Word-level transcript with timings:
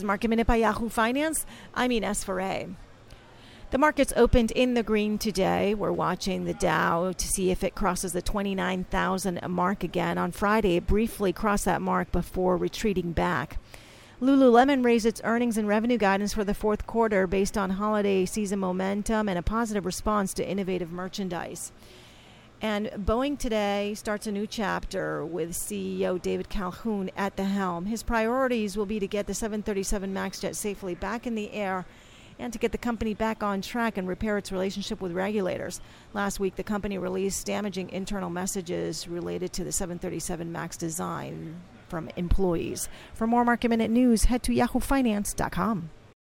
is 0.00 0.04
Market 0.04 0.28
Minute 0.28 0.46
by 0.46 0.56
Yahoo 0.56 0.88
Finance. 0.88 1.44
I'm 1.74 1.92
Ines 1.92 2.24
Ferre. 2.24 2.68
The 3.70 3.76
markets 3.76 4.14
opened 4.16 4.50
in 4.52 4.72
the 4.72 4.82
green 4.82 5.18
today. 5.18 5.74
We're 5.74 5.92
watching 5.92 6.44
the 6.44 6.54
Dow 6.54 7.12
to 7.12 7.26
see 7.26 7.50
if 7.50 7.62
it 7.62 7.74
crosses 7.74 8.14
the 8.14 8.22
29,000 8.22 9.40
mark 9.46 9.84
again. 9.84 10.16
On 10.16 10.32
Friday, 10.32 10.76
it 10.76 10.86
briefly 10.86 11.34
crossed 11.34 11.66
that 11.66 11.82
mark 11.82 12.10
before 12.12 12.56
retreating 12.56 13.12
back. 13.12 13.58
Lululemon 14.22 14.82
raised 14.82 15.04
its 15.04 15.20
earnings 15.22 15.58
and 15.58 15.68
revenue 15.68 15.98
guidance 15.98 16.32
for 16.32 16.44
the 16.44 16.54
fourth 16.54 16.86
quarter 16.86 17.26
based 17.26 17.58
on 17.58 17.68
holiday 17.68 18.24
season 18.24 18.58
momentum 18.58 19.28
and 19.28 19.38
a 19.38 19.42
positive 19.42 19.84
response 19.84 20.32
to 20.32 20.48
innovative 20.48 20.90
merchandise. 20.90 21.72
And 22.62 22.88
Boeing 22.88 23.38
today 23.38 23.94
starts 23.94 24.26
a 24.26 24.32
new 24.32 24.46
chapter 24.46 25.24
with 25.24 25.52
CEO 25.52 26.20
David 26.20 26.50
Calhoun 26.50 27.10
at 27.16 27.36
the 27.36 27.44
helm. 27.44 27.86
His 27.86 28.02
priorities 28.02 28.76
will 28.76 28.84
be 28.84 29.00
to 29.00 29.06
get 29.06 29.26
the 29.26 29.32
737 29.32 30.12
MAX 30.12 30.40
jet 30.40 30.54
safely 30.54 30.94
back 30.94 31.26
in 31.26 31.34
the 31.34 31.52
air 31.52 31.86
and 32.38 32.52
to 32.52 32.58
get 32.58 32.72
the 32.72 32.78
company 32.78 33.14
back 33.14 33.42
on 33.42 33.62
track 33.62 33.96
and 33.96 34.06
repair 34.06 34.36
its 34.36 34.52
relationship 34.52 35.00
with 35.00 35.12
regulators. 35.12 35.80
Last 36.12 36.38
week, 36.38 36.56
the 36.56 36.62
company 36.62 36.98
released 36.98 37.46
damaging 37.46 37.90
internal 37.90 38.28
messages 38.28 39.08
related 39.08 39.54
to 39.54 39.64
the 39.64 39.72
737 39.72 40.52
MAX 40.52 40.76
design 40.76 41.62
from 41.88 42.10
employees. 42.16 42.90
For 43.14 43.26
more 43.26 43.44
market 43.44 43.68
minute 43.68 43.90
news, 43.90 44.24
head 44.24 44.42
to 44.44 44.52
yahoofinance.com. 44.52 45.90